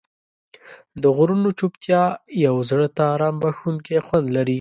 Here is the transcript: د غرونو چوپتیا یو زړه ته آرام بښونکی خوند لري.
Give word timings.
د 1.01 1.03
غرونو 1.15 1.49
چوپتیا 1.59 2.03
یو 2.45 2.55
زړه 2.69 2.87
ته 2.95 3.03
آرام 3.13 3.35
بښونکی 3.43 3.97
خوند 4.07 4.27
لري. 4.35 4.49